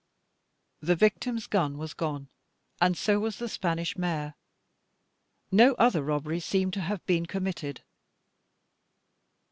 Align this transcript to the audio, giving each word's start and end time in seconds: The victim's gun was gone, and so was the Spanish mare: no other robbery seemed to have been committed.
The 0.79 0.95
victim's 0.95 1.45
gun 1.45 1.77
was 1.77 1.93
gone, 1.93 2.27
and 2.81 2.97
so 2.97 3.19
was 3.19 3.37
the 3.37 3.47
Spanish 3.47 3.95
mare: 3.99 4.33
no 5.51 5.75
other 5.75 6.01
robbery 6.01 6.39
seemed 6.39 6.73
to 6.73 6.81
have 6.81 7.05
been 7.05 7.27
committed. 7.27 7.83